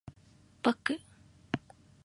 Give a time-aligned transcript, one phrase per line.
[0.63, 0.99] バック